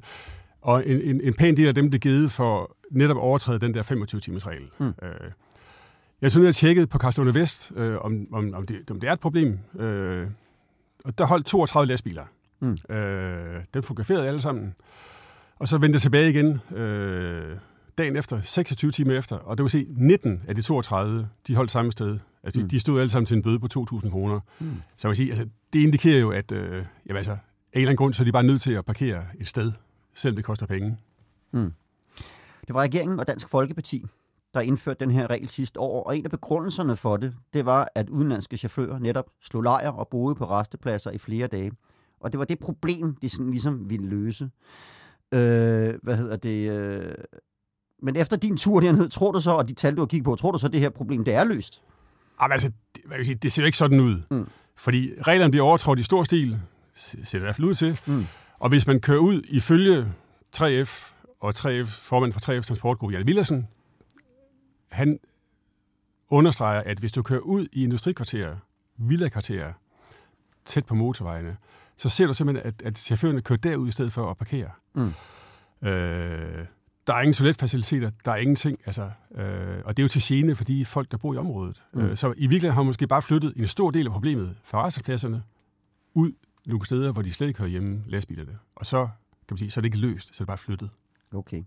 og 0.62 0.88
en, 0.88 1.02
en, 1.02 1.22
en 1.22 1.34
pæn 1.34 1.58
del 1.58 1.68
af 1.68 1.76
dem 1.76 1.90
blev 1.90 2.00
givet 2.00 2.32
for 2.32 2.76
netop 2.92 3.18
overtræde 3.18 3.60
den 3.60 3.74
der 3.74 3.84
25-timers 3.84 4.48
regel. 4.48 4.70
Mm. 4.80 4.86
Øh, 4.86 5.12
jeg 6.22 6.32
synes, 6.32 6.44
jeg 6.44 6.48
har 6.48 6.52
tjekket 6.52 6.90
på 6.90 6.98
Karlslunde 6.98 7.34
Vest, 7.34 7.72
øh, 7.76 7.98
om, 7.98 8.28
om, 8.34 8.54
om, 8.54 8.66
det, 8.66 8.92
om 8.92 9.00
det 9.00 9.10
er 9.10 9.14
et 9.14 9.20
problem. 9.20 9.60
Øh, 9.80 10.28
og 11.06 11.18
der 11.18 11.26
holdt 11.26 11.46
32 11.46 11.88
lastbiler. 11.88 12.26
Mm. 12.60 12.96
Øh, 12.96 13.64
den 13.74 13.84
fotograferede 13.84 14.28
alle 14.28 14.42
sammen. 14.42 14.76
Og 15.60 15.68
så 15.68 15.78
vendte 15.78 15.96
jeg 15.96 16.02
tilbage 16.02 16.30
igen 16.30 16.78
øh, 16.78 17.58
dagen 17.98 18.16
efter, 18.16 18.42
26 18.42 18.92
timer 18.92 19.18
efter, 19.18 19.36
og 19.36 19.58
det 19.58 19.64
vil 19.64 19.70
se, 19.70 19.88
19 19.98 20.44
af 20.48 20.56
de 20.56 20.62
32, 20.62 21.30
de 21.48 21.56
holdt 21.56 21.72
samme 21.72 21.92
sted. 21.92 22.20
Altså, 22.44 22.60
Mm. 22.60 22.64
mm. 22.64 22.70
de 22.70 22.80
stod 22.80 23.00
alle 23.00 23.10
sammen 23.10 23.26
til 23.26 23.36
en 23.38 23.44
bøde 23.44 23.60
på 23.60 23.68
2.000 23.74 24.10
kroner. 24.10 24.40
Mm. 24.60 24.66
Så 24.98 25.08
jeg 25.08 25.10
vil 25.10 25.16
sige, 25.18 25.30
altså, 25.30 25.46
det 25.74 25.80
indikerer 25.80 26.20
jo, 26.20 26.32
at 26.32 26.52
øh, 26.52 26.86
jamen, 27.06 27.18
altså, 27.18 27.32
af 27.32 27.38
en 27.38 27.40
eller 27.74 27.88
anden 27.90 27.98
grund, 27.98 28.14
så 28.14 28.24
er 28.24 28.26
de 28.26 28.32
bare 28.32 28.44
nødt 28.44 28.62
til 28.62 28.72
at 28.74 28.86
parkere 28.86 29.24
et 29.40 29.48
sted, 29.48 29.72
selvom 30.14 30.36
det 30.36 30.46
koster 30.46 30.66
penge. 30.66 30.98
Mm. 31.52 31.74
Det 32.68 32.74
var 32.74 32.82
regeringen 32.82 33.20
og 33.20 33.28
Dansk 33.28 33.48
Folkeparti, 33.50 34.06
der 34.54 34.62
indførte 34.62 35.00
den 35.06 35.12
her 35.12 35.30
regel 35.30 35.50
sidste 35.50 35.80
år, 35.80 36.04
og 36.04 36.18
en 36.18 36.26
af 36.26 36.32
begrundelserne 36.32 36.96
for 36.96 37.18
det, 37.18 37.36
det 37.54 37.66
var, 37.66 37.88
at 37.96 38.10
udenlandske 38.10 38.58
chauffører 38.58 39.00
netop 39.00 39.26
slog 39.42 39.64
lejr 39.64 39.90
og 39.90 40.08
boede 40.08 40.36
på 40.36 40.46
restepladser 40.46 41.12
i 41.12 41.18
flere 41.18 41.48
dage. 41.48 41.72
Og 42.20 42.32
det 42.32 42.40
var 42.40 42.46
det 42.46 42.60
problem, 42.60 43.16
de 43.16 43.30
sådan 43.30 43.50
ligesom 43.52 43.90
ville 43.90 44.08
løse. 44.08 44.50
Øh, 45.32 45.94
hvad 46.04 46.18
hedder 46.18 46.36
det? 46.36 46.70
Øh... 46.72 47.16
Men 48.04 48.16
efter 48.16 48.38
din 48.38 48.58
tur 48.58 48.80
derned, 48.80 49.10
tror 49.10 49.32
du 49.32 49.40
så, 49.40 49.52
og 49.52 49.70
de 49.70 49.74
tal, 49.74 49.96
du 49.96 50.02
har 50.02 50.06
kigget 50.06 50.26
på, 50.26 50.36
tror 50.36 50.52
du 50.52 50.58
så, 50.58 50.68
at 50.68 50.74
det 50.74 50.82
her 50.82 50.90
problem, 50.90 51.26
det 51.26 51.34
er 51.34 51.44
løst? 51.44 51.82
Jamen, 52.42 52.52
altså, 52.52 52.72
det, 52.96 53.04
hvad 53.06 53.18
kan 53.18 53.26
sige, 53.26 53.36
det 53.36 53.52
ser 53.52 53.62
jo 53.62 53.66
ikke 53.66 53.78
sådan 53.78 54.00
ud. 54.00 54.22
Mm. 54.32 54.48
Fordi 54.76 55.12
reglerne 55.22 55.52
bliver 55.52 55.66
overtrådt 55.66 56.00
i 56.00 56.04
stor 56.04 56.24
stil, 56.24 56.60
ser 56.94 57.18
det 57.24 57.34
i 57.34 57.38
hvert 57.38 57.56
fald 57.56 57.68
ud 57.68 57.74
til. 57.74 58.00
Mm. 58.06 58.26
Og 58.60 58.70
hvis 58.70 58.88
man 58.88 59.00
kører 59.00 59.20
ud 59.20 59.42
ifølge 59.48 60.08
3F, 60.58 61.14
og 61.40 61.54
3F, 61.56 61.86
formand 61.86 62.34
for 62.34 62.40
3F 62.40 62.62
Transportgruppe, 62.62 63.16
Jan 63.16 63.28
Villersen, 63.28 63.68
han 64.92 65.20
understreger, 66.30 66.82
at 66.86 66.98
hvis 66.98 67.12
du 67.12 67.22
kører 67.22 67.40
ud 67.40 67.68
i 67.72 67.84
industrikvarterer, 67.84 68.56
villakvarterer, 68.98 69.74
tæt 70.66 70.86
på 70.86 70.96
motorvejene, 70.96 71.58
så 71.98 72.10
ser 72.10 72.28
du 72.28 72.34
simpelthen, 72.34 72.68
at, 72.68 72.82
at 72.82 72.98
chaufførerne 72.98 73.42
kører 73.42 73.60
derud 73.60 73.88
i 73.88 73.92
stedet 73.92 74.14
for 74.14 74.32
at 74.32 74.38
parkere. 74.38 74.70
Mm. 74.94 75.14
Øh, 75.88 76.66
der 77.08 77.14
er 77.14 77.22
ingen 77.22 77.34
toiletfaciliteter, 77.34 78.12
der 78.26 78.32
er 78.32 78.36
ingenting. 78.36 78.80
Altså, 78.86 79.12
øh, 79.36 79.82
og 79.86 79.98
det 79.98 80.04
er 80.04 80.04
jo 80.04 80.08
til 80.08 80.22
gene 80.24 80.56
for 80.56 80.64
de 80.64 80.86
folk, 80.86 81.12
der 81.12 81.18
bor 81.18 81.34
i 81.34 81.38
området. 81.38 81.84
Mm. 81.94 82.02
Øh, 82.02 82.18
så 82.18 82.28
i 82.28 82.32
virkeligheden 82.32 82.74
har 82.74 82.82
man 82.82 82.88
måske 82.88 83.08
bare 83.08 83.22
flyttet 83.22 83.54
en 83.56 83.68
stor 83.68 83.92
del 83.92 84.06
af 84.06 84.12
problemet 84.12 84.56
fra 84.64 84.86
restepladserne 84.86 85.44
ud 86.14 86.32
nogle 86.66 86.86
steder, 86.86 87.12
hvor 87.12 87.22
de 87.22 87.34
slet 87.34 87.48
ikke 87.48 87.60
hører 87.60 87.70
hjemme, 87.70 88.04
lastbilerne. 88.08 88.58
Og 88.76 88.86
så, 88.86 89.06
kan 89.32 89.48
man 89.52 89.58
sige, 89.58 89.72
så 89.72 89.80
er 89.80 89.82
det 89.82 89.86
ikke 89.86 89.98
løst, 89.98 90.28
så 90.28 90.34
er 90.38 90.44
det 90.44 90.48
bare 90.48 90.58
flyttet. 90.58 90.90
Okay. 91.34 91.64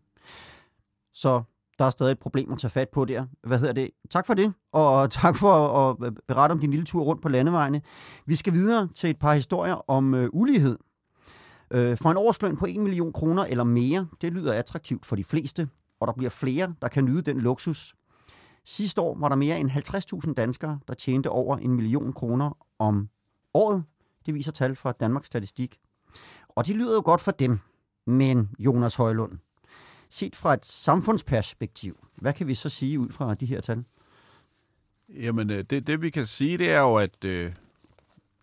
Så 1.15 1.43
der 1.79 1.85
er 1.85 1.91
stadig 1.91 2.13
et 2.13 2.19
problem 2.19 2.53
at 2.53 2.59
tage 2.59 2.71
fat 2.71 2.89
på 2.89 3.05
der. 3.05 3.27
Hvad 3.43 3.59
hedder 3.59 3.73
det? 3.73 3.91
Tak 4.11 4.27
for 4.27 4.35
det, 4.35 4.53
og 4.73 5.11
tak 5.23 5.37
for 5.37 5.53
at 5.91 6.15
berette 6.29 6.53
om 6.53 6.61
din 6.61 6.71
lille 6.71 6.87
tur 6.87 7.03
rundt 7.03 7.23
på 7.23 7.29
landevejene. 7.29 7.83
Vi 8.27 8.37
skal 8.37 8.53
videre 8.53 8.89
til 8.95 9.11
et 9.11 9.19
par 9.19 9.35
historier 9.35 9.91
om 9.91 10.15
øh, 10.15 10.29
ulighed. 10.33 10.79
Øh, 11.71 11.97
for 11.97 12.11
en 12.11 12.17
årsløn 12.17 12.57
på 12.57 12.67
1 12.67 12.81
million 12.81 13.13
kroner 13.13 13.45
eller 13.45 13.65
mere, 13.65 14.09
det 14.21 14.33
lyder 14.33 14.53
attraktivt 14.53 15.07
for 15.07 15.17
de 15.17 15.25
fleste, 15.25 15.69
og 16.01 16.07
der 16.07 16.13
bliver 16.13 16.31
flere, 16.31 16.75
der 16.83 16.89
kan 16.89 17.05
nyde 17.05 17.23
den 17.23 17.41
luksus. 17.41 17.95
Sidste 18.65 19.01
år 19.01 19.19
var 19.19 19.29
der 19.29 19.37
mere 19.37 19.61
end 19.61 19.71
50.000 19.71 20.35
danskere, 20.35 20.79
der 20.89 20.95
tjente 20.95 21.31
over 21.31 21.57
en 21.57 21.73
million 21.73 22.13
kroner 22.13 22.57
om 22.79 23.09
året. 23.55 23.85
Det 24.27 24.35
viser 24.35 24.53
tal 24.53 24.77
fra 24.77 24.93
Danmarks 24.93 25.27
Statistik. 25.27 25.79
Og 26.49 26.67
det 26.67 26.77
lyder 26.77 26.95
jo 26.95 27.03
godt 27.05 27.21
for 27.21 27.31
dem. 27.31 27.59
Men 28.07 28.51
Jonas 28.59 28.97
Højlund, 28.97 29.39
set 30.11 30.37
fra 30.37 30.55
et 30.55 30.67
samfundsperspektiv, 30.67 32.07
hvad 32.15 32.33
kan 32.33 32.47
vi 32.47 32.55
så 32.55 32.69
sige 32.69 33.01
ud 33.01 33.11
fra 33.11 33.35
de 33.35 33.47
her 33.47 33.61
tal? 33.61 33.85
Jamen, 35.09 35.51
øh, 35.51 35.65
det, 35.71 35.87
det 35.87 36.03
vi 36.03 36.11
kan 36.11 36.27
sige, 36.27 36.59
det 36.59 36.71
er 36.71 36.81
jo, 36.81 36.97
at 36.97 37.25
øh, 37.25 37.53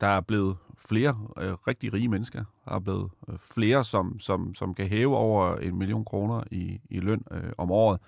der 0.01 0.08
er 0.08 0.22
blevet 0.22 0.58
flere 0.89 1.17
øh, 1.37 1.53
rigtig 1.67 1.93
rige 1.93 2.07
mennesker. 2.07 2.43
Der 2.65 2.71
er 2.71 2.79
blevet 2.79 3.11
øh, 3.29 3.35
flere, 3.39 3.83
som, 3.83 4.19
som, 4.19 4.55
som 4.55 4.73
kan 4.73 4.87
hæve 4.87 5.17
over 5.17 5.55
en 5.55 5.77
million 5.77 6.05
kroner 6.05 6.43
i, 6.51 6.79
i 6.89 6.99
løn 6.99 7.23
øh, 7.31 7.51
om 7.57 7.71
året. 7.71 7.99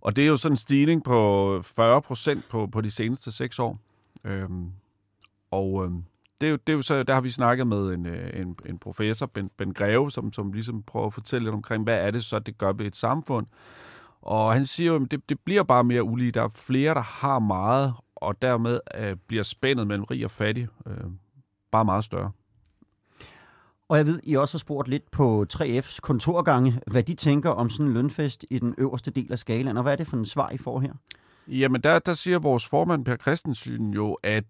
Og 0.00 0.16
det 0.16 0.24
er 0.24 0.28
jo 0.28 0.36
sådan 0.36 0.52
en 0.52 0.56
stigning 0.56 1.04
på 1.04 1.60
40 1.62 2.02
procent 2.02 2.44
på, 2.50 2.66
på 2.66 2.80
de 2.80 2.90
seneste 2.90 3.32
seks 3.32 3.58
år. 3.58 3.78
Øhm, 4.24 4.70
og 5.50 5.84
øhm, 5.84 6.04
det, 6.40 6.46
er 6.46 6.50
jo, 6.50 6.56
det 6.56 6.72
er 6.72 6.76
jo 6.76 6.82
så, 6.82 7.02
der 7.02 7.14
har 7.14 7.20
vi 7.20 7.30
snakket 7.30 7.66
med 7.66 7.94
en, 7.94 8.06
øh, 8.06 8.40
en, 8.40 8.56
en 8.66 8.78
professor, 8.78 9.26
Ben, 9.26 9.50
ben 9.56 9.74
Greve, 9.74 10.10
som, 10.10 10.32
som 10.32 10.52
ligesom 10.52 10.82
prøver 10.82 11.06
at 11.06 11.14
fortælle 11.14 11.44
lidt 11.44 11.54
omkring, 11.54 11.84
hvad 11.84 11.98
er 11.98 12.10
det 12.10 12.24
så, 12.24 12.38
det 12.38 12.58
gør 12.58 12.72
ved 12.72 12.86
et 12.86 12.96
samfund. 12.96 13.46
Og 14.22 14.52
han 14.52 14.66
siger 14.66 14.92
jo, 14.92 15.04
at 15.04 15.10
det, 15.10 15.28
det 15.28 15.40
bliver 15.40 15.62
bare 15.62 15.84
mere 15.84 16.02
ulige. 16.02 16.32
Der 16.32 16.42
er 16.42 16.48
flere, 16.48 16.94
der 16.94 17.02
har 17.02 17.38
meget, 17.38 17.94
og 18.16 18.42
dermed 18.42 18.80
øh, 18.94 19.16
bliver 19.26 19.42
spændet 19.42 19.86
mellem 19.86 20.04
rig 20.04 20.24
og 20.24 20.30
fattig 20.30 20.68
øh, 20.86 21.04
bare 21.76 21.84
meget 21.84 22.04
større. 22.04 22.30
Og 23.88 23.96
jeg 23.96 24.06
ved, 24.06 24.20
I 24.22 24.34
også 24.34 24.54
har 24.54 24.58
spurgt 24.58 24.88
lidt 24.88 25.10
på 25.10 25.46
3F's 25.54 25.98
kontorgange, 26.02 26.80
hvad 26.86 27.02
de 27.02 27.14
tænker 27.14 27.50
om 27.50 27.70
sådan 27.70 27.86
en 27.86 27.92
lønfest 27.92 28.44
i 28.50 28.58
den 28.58 28.74
øverste 28.78 29.10
del 29.10 29.32
af 29.32 29.38
skalaen, 29.38 29.76
og 29.76 29.82
hvad 29.82 29.92
er 29.92 29.96
det 29.96 30.06
for 30.06 30.16
en 30.16 30.26
svar, 30.26 30.50
I 30.50 30.58
får 30.58 30.80
her? 30.80 30.92
Jamen, 31.48 31.80
der, 31.80 31.98
der 31.98 32.14
siger 32.14 32.38
vores 32.38 32.66
formand 32.66 33.04
Per 33.04 33.16
Christensen 33.16 33.94
jo, 33.94 34.12
at 34.22 34.44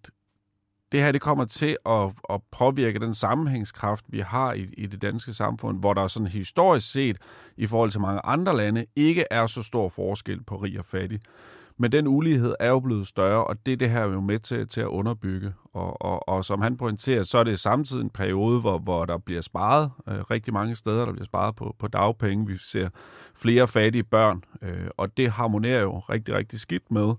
det 0.92 1.00
her 1.00 1.12
det 1.12 1.20
kommer 1.20 1.44
til 1.44 1.76
at, 1.86 2.12
at 2.30 2.40
påvirke 2.50 2.98
den 2.98 3.14
sammenhængskraft, 3.14 4.04
vi 4.08 4.20
har 4.20 4.52
i, 4.52 4.66
i 4.76 4.86
det 4.86 5.02
danske 5.02 5.34
samfund, 5.34 5.80
hvor 5.80 5.94
der 5.94 6.08
sådan 6.08 6.28
historisk 6.28 6.92
set, 6.92 7.18
i 7.56 7.66
forhold 7.66 7.90
til 7.90 8.00
mange 8.00 8.20
andre 8.24 8.56
lande, 8.56 8.86
ikke 8.96 9.24
er 9.30 9.46
så 9.46 9.62
stor 9.62 9.88
forskel 9.88 10.44
på 10.44 10.56
rig 10.56 10.78
og 10.78 10.84
fattig. 10.84 11.20
Men 11.78 11.92
den 11.92 12.06
ulighed 12.06 12.54
er 12.60 12.68
jo 12.68 12.80
blevet 12.80 13.06
større, 13.06 13.44
og 13.44 13.66
det 13.66 13.72
er 13.72 13.76
det 13.76 13.90
her 13.90 14.04
jo 14.04 14.20
med 14.20 14.38
til, 14.38 14.68
til 14.68 14.80
at 14.80 14.86
underbygge. 14.86 15.52
Og, 15.72 16.02
og, 16.02 16.28
og 16.28 16.44
som 16.44 16.62
han 16.62 16.76
pointerer, 16.76 17.22
så 17.22 17.38
er 17.38 17.44
det 17.44 17.60
samtidig 17.60 18.02
en 18.02 18.10
periode, 18.10 18.60
hvor, 18.60 18.78
hvor 18.78 19.04
der 19.04 19.18
bliver 19.18 19.40
sparet 19.40 19.90
øh, 20.08 20.20
rigtig 20.20 20.52
mange 20.52 20.76
steder. 20.76 21.04
Der 21.04 21.12
bliver 21.12 21.24
sparet 21.24 21.56
på, 21.56 21.76
på 21.78 21.88
dagpenge. 21.88 22.46
Vi 22.46 22.56
ser 22.58 22.88
flere 23.34 23.68
fattige 23.68 24.04
børn, 24.04 24.44
øh, 24.62 24.88
og 24.96 25.16
det 25.16 25.30
harmonerer 25.30 25.80
jo 25.80 25.98
rigtig, 25.98 26.34
rigtig 26.34 26.60
skidt 26.60 26.90
med, 26.90 27.14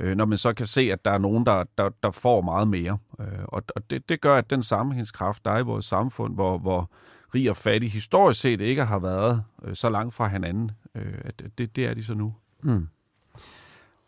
øh, 0.00 0.16
når 0.16 0.24
man 0.24 0.38
så 0.38 0.52
kan 0.52 0.66
se, 0.66 0.80
at 0.80 1.04
der 1.04 1.10
er 1.10 1.18
nogen, 1.18 1.46
der, 1.46 1.64
der, 1.78 1.90
der 2.02 2.10
får 2.10 2.40
meget 2.40 2.68
mere. 2.68 2.98
Øh, 3.20 3.44
og 3.44 3.62
og 3.76 3.90
det, 3.90 4.08
det 4.08 4.20
gør, 4.20 4.36
at 4.36 4.50
den 4.50 4.62
sammenhængskraft, 4.62 5.44
der 5.44 5.50
er 5.50 5.58
i 5.58 5.62
vores 5.62 5.84
samfund, 5.84 6.34
hvor, 6.34 6.58
hvor 6.58 6.90
rig 7.34 7.50
og 7.50 7.56
fattig 7.56 7.92
historisk 7.92 8.40
set 8.40 8.60
ikke 8.60 8.84
har 8.84 8.98
været 8.98 9.42
øh, 9.64 9.74
så 9.74 9.90
langt 9.90 10.14
fra 10.14 10.28
hinanden, 10.28 10.70
øh, 10.94 11.14
at 11.24 11.42
det, 11.58 11.76
det 11.76 11.86
er 11.86 11.94
de 11.94 12.04
så 12.04 12.14
nu. 12.14 12.34
Mm. 12.62 12.88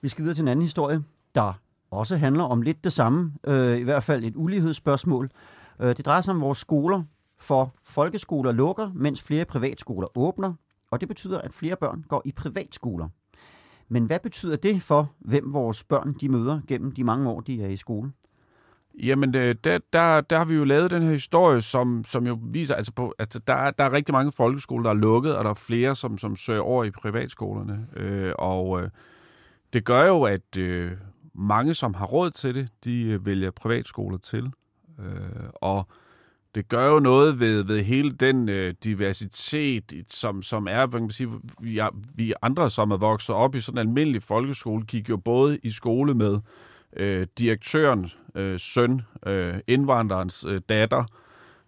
Vi 0.02 0.08
skal 0.08 0.22
videre 0.22 0.34
til 0.34 0.42
en 0.42 0.48
anden 0.48 0.62
historie, 0.62 1.02
der 1.34 1.52
også 1.90 2.16
handler 2.16 2.44
om 2.44 2.62
lidt 2.62 2.84
det 2.84 2.92
samme, 2.92 3.32
øh, 3.46 3.78
i 3.78 3.82
hvert 3.82 4.02
fald 4.02 4.24
et 4.24 4.36
ulighedsspørgsmål. 4.36 5.30
Øh, 5.80 5.96
det 5.96 6.06
drejer 6.06 6.20
sig 6.20 6.34
om 6.34 6.40
vores 6.40 6.58
skoler, 6.58 7.02
for 7.38 7.74
folkeskoler 7.84 8.52
lukker, 8.52 8.90
mens 8.94 9.22
flere 9.22 9.44
privatskoler 9.44 10.18
åbner, 10.18 10.54
og 10.90 11.00
det 11.00 11.08
betyder, 11.08 11.40
at 11.40 11.52
flere 11.52 11.76
børn 11.76 12.04
går 12.08 12.22
i 12.24 12.32
privatskoler. 12.32 13.08
Men 13.88 14.04
hvad 14.04 14.18
betyder 14.22 14.56
det 14.56 14.82
for, 14.82 15.12
hvem 15.18 15.52
vores 15.52 15.84
børn 15.84 16.14
de 16.20 16.28
møder 16.28 16.60
gennem 16.68 16.92
de 16.92 17.04
mange 17.04 17.30
år, 17.30 17.40
de 17.40 17.62
er 17.62 17.68
i 17.68 17.76
skole? 17.76 18.12
Jamen, 19.02 19.34
det, 19.34 19.64
der, 19.64 19.78
der, 19.92 20.20
der 20.20 20.38
har 20.38 20.44
vi 20.44 20.54
jo 20.54 20.64
lavet 20.64 20.90
den 20.90 21.02
her 21.02 21.12
historie, 21.12 21.60
som, 21.60 22.04
som 22.04 22.26
jo 22.26 22.38
viser, 22.42 22.74
altså 22.74 22.92
på, 22.92 23.08
at 23.18 23.36
der, 23.46 23.70
der 23.70 23.84
er 23.84 23.92
rigtig 23.92 24.12
mange 24.12 24.32
folkeskoler, 24.32 24.82
der 24.82 24.90
er 24.90 24.94
lukket, 24.94 25.36
og 25.36 25.44
der 25.44 25.50
er 25.50 25.54
flere, 25.54 25.96
som, 25.96 26.18
som 26.18 26.36
søger 26.36 26.60
over 26.60 26.84
i 26.84 26.90
privatskolerne. 26.90 27.86
Øh, 27.96 28.32
og 28.38 28.82
øh, 28.82 28.90
det 29.72 29.84
gør 29.84 30.06
jo, 30.06 30.22
at 30.22 30.56
øh, 30.56 30.92
mange, 31.34 31.74
som 31.74 31.94
har 31.94 32.06
råd 32.06 32.30
til 32.30 32.54
det, 32.54 32.68
de 32.84 33.02
øh, 33.02 33.26
vælger 33.26 33.50
privatskoler 33.50 34.18
til. 34.18 34.52
Øh, 34.98 35.48
og 35.54 35.86
det 36.54 36.68
gør 36.68 36.86
jo 36.86 37.00
noget 37.00 37.40
ved, 37.40 37.64
ved 37.64 37.82
hele 37.82 38.12
den 38.12 38.48
øh, 38.48 38.74
diversitet, 38.84 39.92
som, 40.08 40.42
som 40.42 40.66
er, 40.70 40.86
hvad 40.86 41.00
kan 41.00 41.02
man 41.02 41.10
sige, 41.10 41.30
vi, 41.60 41.78
er, 41.78 41.88
vi 42.14 42.34
andre, 42.42 42.70
som 42.70 42.90
er 42.90 42.96
vokset 42.96 43.34
op 43.34 43.54
i 43.54 43.60
sådan 43.60 43.78
en 43.78 43.88
almindelig 43.88 44.22
folkeskole, 44.22 44.84
gik 44.84 45.08
jo 45.08 45.16
både 45.16 45.58
i 45.62 45.70
skole 45.70 46.14
med 46.14 46.38
øh, 46.96 47.26
direktøren, 47.38 48.10
øh, 48.34 48.60
søn, 48.60 49.02
øh, 49.26 49.54
indvandrerens 49.66 50.44
øh, 50.48 50.60
datter, 50.68 51.04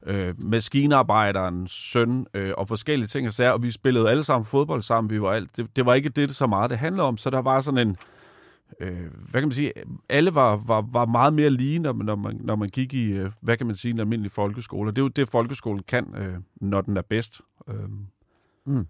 øh, 0.07 0.35
maskinarbejderens 0.39 1.73
søn 1.73 2.27
øh, 2.35 2.53
og 2.59 2.69
forskellige 2.69 3.07
ting 3.07 3.27
og 3.27 3.33
sager, 3.33 3.51
og 3.51 3.63
vi 3.63 3.71
spillede 3.71 4.11
alle 4.11 4.25
sammen 4.25 4.45
fodbold 4.45 4.83
sammen. 4.83 5.11
Vi 5.11 5.23
var 5.23 5.33
alt, 5.33 5.57
det, 5.57 5.77
det 5.77 5.87
var 5.87 5.95
ikke 5.95 6.09
det, 6.09 6.29
det 6.29 6.37
så 6.37 6.47
meget 6.47 6.71
det 6.71 6.79
handlede 6.79 7.07
om, 7.09 7.17
så 7.17 7.31
der 7.31 7.43
var 7.43 7.61
sådan 7.61 7.89
en, 7.89 7.97
øh, 8.81 9.11
hvad 9.31 9.41
kan 9.41 9.49
man 9.49 9.53
sige, 9.53 9.73
alle 10.09 10.35
var, 10.35 10.57
var, 10.57 10.87
var 10.93 11.07
meget 11.07 11.33
mere 11.35 11.51
lige, 11.51 11.79
når 11.79 11.93
man, 11.93 12.07
når 12.07 12.17
man, 12.17 12.41
når 12.41 12.57
man 12.57 12.69
gik 12.69 12.95
i, 12.95 13.13
øh, 13.13 13.31
hvad 13.41 13.57
kan 13.57 13.67
man 13.67 13.77
sige, 13.77 13.93
en 13.93 14.01
almindelig 14.01 14.31
folkeskole. 14.31 14.91
Det 14.91 14.99
er 14.99 15.03
jo 15.03 15.09
det, 15.09 15.29
folkeskolen 15.29 15.83
kan, 15.89 16.15
øh, 16.17 16.35
når 16.57 16.81
den 16.81 16.97
er 16.97 17.03
bedst. 17.03 17.41
Øh. 17.69 17.75
Mm. 18.67 18.87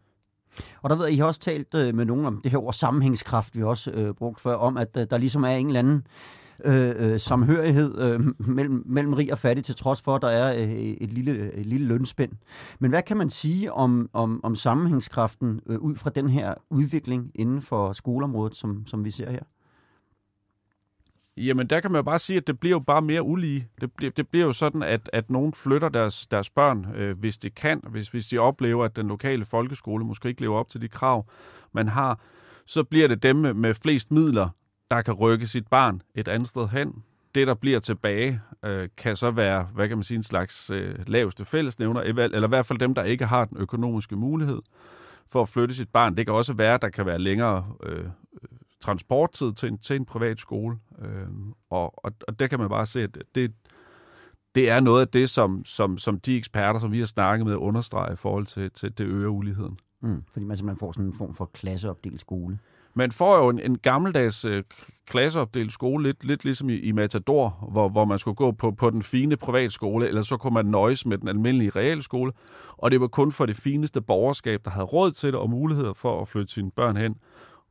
Og 0.83 0.91
der 0.91 0.97
ved 0.97 1.05
jeg, 1.05 1.15
I 1.15 1.17
har 1.17 1.27
også 1.27 1.41
talt 1.41 1.75
øh, 1.75 1.95
med 1.95 2.05
nogen 2.05 2.27
om 2.27 2.41
det 2.45 2.51
her 2.51 2.59
ord 2.59 2.73
sammenhængskraft, 2.73 3.57
vi 3.57 3.63
også 3.63 3.91
øh, 3.91 4.15
brugt 4.15 4.41
før, 4.41 4.55
om 4.55 4.77
at 4.77 4.97
øh, 4.97 5.07
der 5.11 5.19
ligesom 5.19 5.45
er 5.45 5.49
en 5.49 5.67
eller 5.67 5.79
anden 5.79 5.97
øh, 5.97 6.44
Øh, 6.65 6.95
øh, 6.97 7.21
samhørighed 7.21 7.99
øh, 7.99 8.21
mellem, 8.57 8.83
mellem 8.87 9.13
rig 9.13 9.33
og 9.33 9.39
fattig, 9.39 9.65
til 9.65 9.75
trods 9.75 10.03
for, 10.03 10.15
at 10.15 10.23
der 10.23 10.29
er 10.29 10.63
øh, 10.63 10.73
et, 10.73 11.13
lille, 11.13 11.53
et 11.53 11.67
lille 11.67 11.87
lønspænd. 11.87 12.33
Men 12.79 12.91
hvad 12.91 13.03
kan 13.03 13.17
man 13.17 13.31
sige 13.31 13.73
om, 13.73 14.11
om, 14.13 14.41
om 14.43 14.55
sammenhængskraften 14.55 15.61
øh, 15.67 15.79
ud 15.79 15.97
fra 15.97 16.11
den 16.11 16.29
her 16.29 16.55
udvikling 16.71 17.31
inden 17.35 17.63
for 17.63 17.93
skoleområdet, 17.93 18.57
som, 18.57 18.87
som 18.87 19.05
vi 19.05 19.11
ser 19.11 19.31
her? 19.31 19.43
Jamen, 21.37 21.67
der 21.67 21.81
kan 21.81 21.93
man 21.93 21.99
jo 21.99 22.03
bare 22.03 22.19
sige, 22.19 22.37
at 22.37 22.47
det 22.47 22.61
bliver 22.61 22.77
jo 22.77 22.81
bare 22.81 23.03
mere 23.03 23.23
ulige. 23.23 23.69
Det 23.81 23.93
bliver, 23.93 24.11
det 24.11 24.29
bliver 24.29 24.47
jo 24.47 24.53
sådan, 24.53 24.83
at, 24.83 25.11
at 25.13 25.31
nogen 25.31 25.53
flytter 25.53 25.89
deres, 25.89 26.27
deres 26.27 26.51
børn, 26.51 26.87
øh, 26.95 27.19
hvis 27.19 27.39
de 27.39 27.51
kan, 27.51 27.81
hvis, 27.91 28.09
hvis 28.09 28.27
de 28.27 28.39
oplever, 28.39 28.85
at 28.85 28.97
den 28.97 29.09
lokale 29.09 29.45
folkeskole 29.45 30.05
måske 30.05 30.29
ikke 30.29 30.41
lever 30.41 30.59
op 30.59 30.69
til 30.69 30.81
de 30.81 30.89
krav, 30.89 31.27
man 31.73 31.89
har, 31.89 32.21
så 32.67 32.85
bliver 32.85 33.09
det 33.09 33.23
dem 33.23 33.37
med, 33.37 33.55
med 33.55 33.75
flest 33.75 34.11
midler, 34.11 34.49
der 34.95 35.03
kan 35.03 35.15
rykke 35.15 35.47
sit 35.47 35.67
barn 35.67 36.03
et 36.15 36.29
andet 36.29 36.49
sted 36.49 36.69
hen. 36.69 37.03
Det, 37.35 37.47
der 37.47 37.55
bliver 37.55 37.79
tilbage, 37.79 38.41
øh, 38.65 38.89
kan 38.97 39.17
så 39.17 39.31
være, 39.31 39.69
hvad 39.75 39.89
kan 39.89 39.97
man 39.97 40.05
sige, 40.05 40.17
en 40.17 40.23
slags 40.23 40.71
øh, 40.71 40.95
laveste 41.07 41.45
fællesnævner, 41.45 42.01
eller 42.01 42.45
i 42.45 42.49
hvert 42.49 42.67
fald 42.67 42.79
dem, 42.79 42.95
der 42.95 43.03
ikke 43.03 43.27
har 43.27 43.45
den 43.45 43.59
økonomiske 43.59 44.17
mulighed 44.17 44.63
for 45.33 45.43
at 45.43 45.49
flytte 45.49 45.75
sit 45.75 45.89
barn. 45.89 46.17
Det 46.17 46.27
kan 46.27 46.35
også 46.35 46.53
være, 46.53 46.75
at 46.75 46.83
der 46.83 46.89
kan 46.89 47.07
være 47.07 47.19
længere 47.19 47.67
øh, 47.83 48.05
transporttid 48.81 49.53
til 49.53 49.69
en, 49.69 49.79
til 49.79 49.97
en 49.97 50.05
privat 50.05 50.41
skole. 50.41 50.79
Øh, 51.03 51.27
og, 51.71 52.05
og, 52.05 52.13
og 52.29 52.41
der 52.41 52.47
kan 52.47 52.59
man 52.59 52.69
bare 52.69 52.87
se, 52.87 53.03
at 53.03 53.19
det, 53.35 53.53
det 54.55 54.71
er 54.71 54.81
noget 54.81 55.01
af 55.01 55.09
det, 55.09 55.31
som, 55.31 55.65
som, 55.65 55.99
som 55.99 56.21
de 56.21 56.37
eksperter, 56.37 56.81
som 56.81 56.93
vi 56.93 56.99
har 56.99 57.07
snakket 57.07 57.47
med, 57.47 57.57
understreger 57.57 58.13
i 58.13 58.17
forhold 58.17 58.47
til, 58.47 58.71
til 58.71 58.99
det 58.99 59.05
øger 59.05 59.29
uligheden. 59.29 59.79
Mm, 60.01 60.25
fordi 60.31 60.45
man 60.45 60.57
simpelthen 60.57 60.79
får 60.79 60.93
sådan 60.93 61.07
en 61.07 61.15
form 61.15 61.35
for 61.35 61.45
klasseopdelt 61.45 62.21
skole. 62.21 62.59
Man 62.95 63.13
får 63.13 63.37
jo 63.37 63.49
en, 63.49 63.61
en 63.61 63.79
gammeldags 63.79 64.45
øh, 64.45 64.63
klasseopdelt 65.07 65.73
skole, 65.73 66.03
lidt, 66.03 66.25
lidt 66.25 66.45
ligesom 66.45 66.71
i, 66.71 66.75
i 66.75 66.93
Matador, 66.93 67.69
hvor, 67.73 67.89
hvor 67.89 68.05
man 68.05 68.19
skulle 68.19 68.35
gå 68.35 68.53
på, 68.53 68.71
på 68.71 68.91
den 68.91 69.03
fine 69.03 69.37
privatskole, 69.37 70.09
eller 70.09 70.23
så 70.23 70.37
kunne 70.37 70.55
man 70.55 70.67
nøjes 70.67 71.07
med 71.07 71.19
den 71.19 71.29
almindelige 71.29 71.71
realskole, 71.71 72.33
og 72.69 72.91
det 72.91 73.01
var 73.01 73.07
kun 73.07 73.33
for 73.33 73.47
det 73.47 73.57
fineste 73.57 74.01
borgerskab, 74.01 74.65
der 74.65 74.71
havde 74.71 74.85
råd 74.85 75.11
til 75.11 75.33
det 75.33 75.41
og 75.41 75.51
muligheder 75.51 75.93
for 75.93 76.23
at 76.23 76.29
flytte 76.29 76.53
sine 76.53 76.71
børn 76.71 76.97
hen. 76.97 77.17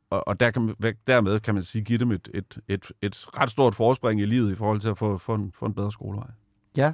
Og, 0.09 0.27
og 0.27 0.39
der 0.39 0.51
kan 0.51 0.61
man, 0.61 0.95
dermed 1.07 1.39
kan 1.39 1.53
man 1.53 1.63
sige, 1.63 1.83
give 1.83 1.97
dem 1.99 2.11
et, 2.11 2.29
et, 2.33 2.57
et, 2.67 2.91
et 3.01 3.27
ret 3.39 3.49
stort 3.49 3.75
forspring 3.75 4.21
i 4.21 4.25
livet 4.25 4.51
i 4.51 4.55
forhold 4.55 4.79
til 4.79 4.89
at 4.89 4.97
få, 4.97 5.17
få, 5.17 5.33
en, 5.33 5.51
få 5.55 5.65
en 5.65 5.73
bedre 5.73 5.91
skolevej. 5.91 6.27
Ja, 6.77 6.93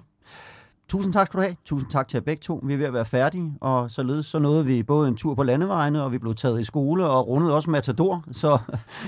Tusind 0.90 1.14
tak 1.14 1.28
skal 1.28 1.38
du 1.38 1.44
have. 1.44 1.56
Tusind 1.66 1.92
tak 1.92 2.08
til 2.08 2.18
jer 2.18 2.22
begge 2.22 2.42
to. 2.42 2.60
Vi 2.64 2.74
er 2.74 2.78
ved 2.78 2.86
at 2.86 2.94
være 2.94 3.06
færdige, 3.06 3.54
og 3.62 3.92
således 3.92 4.26
så 4.26 4.40
nåede 4.40 4.66
vi 4.66 4.84
både 4.84 5.08
en 5.08 5.16
tur 5.16 5.36
på 5.36 5.44
landevejene, 5.44 6.04
og 6.04 6.12
vi 6.12 6.18
blev 6.18 6.36
taget 6.36 6.62
i 6.62 6.64
skole 6.64 7.06
og 7.06 7.28
rundet 7.28 7.54
også 7.54 7.70
Matador. 7.70 8.24
Så 8.32 8.60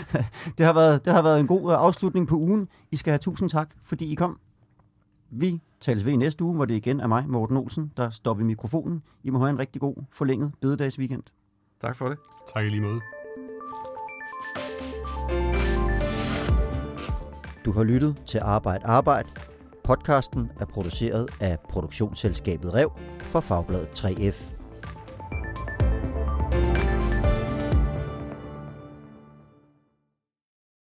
det, 0.58 0.66
har 0.66 0.74
været, 0.74 1.06
det 1.06 1.14
har 1.14 1.22
været 1.22 1.40
en 1.40 1.48
god 1.48 1.74
afslutning 1.74 2.28
på 2.28 2.36
ugen. 2.36 2.68
I 2.92 2.96
skal 2.96 3.12
have 3.12 3.20
tusind 3.20 3.50
tak, 3.50 3.70
fordi 3.84 4.12
I 4.12 4.16
kom. 4.16 4.40
Vi 5.30 5.62
tales 5.80 6.06
ved 6.06 6.14
i 6.14 6.16
næste 6.16 6.44
uge, 6.44 6.56
hvor 6.56 6.66
det 6.66 6.74
igen 6.74 7.00
er 7.00 7.08
mig, 7.08 7.26
Morten 7.28 7.58
Olsen, 7.58 7.92
der 7.98 8.10
står 8.10 8.34
ved 8.34 8.44
mikrofonen. 8.44 9.04
I 9.24 9.30
må 9.30 9.40
have 9.40 9.50
en 9.50 9.60
rigtig 9.60 9.82
god, 9.82 9.96
forlænget 10.12 10.52
bededagsweekend. 10.62 11.24
Tak 11.82 11.96
for 11.96 12.10
det. 12.10 12.18
Tak 12.54 12.66
i 12.66 12.70
lige 12.70 12.82
måde. 12.82 13.00
Du 17.66 17.72
har 17.72 17.84
lyttet 17.84 18.22
til 18.26 18.40
Arbejde 18.44 18.86
Arbejde 18.86 19.30
Podcasten 19.84 20.52
er 20.60 20.66
produceret 20.66 21.30
af 21.40 21.58
produktionsselskabet 21.70 22.74
Rev 22.74 22.92
for 23.20 23.40
Fagbladet 23.40 24.06
3F. 24.06 24.61